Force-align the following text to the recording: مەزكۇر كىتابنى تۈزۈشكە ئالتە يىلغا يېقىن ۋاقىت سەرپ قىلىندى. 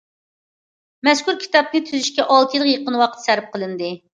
مەزكۇر 1.09 1.37
كىتابنى 1.45 1.83
تۈزۈشكە 1.91 2.25
ئالتە 2.27 2.59
يىلغا 2.59 2.73
يېقىن 2.75 3.01
ۋاقىت 3.03 3.29
سەرپ 3.29 3.53
قىلىندى. 3.55 3.97